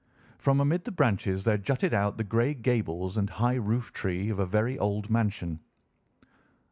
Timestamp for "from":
0.39-0.59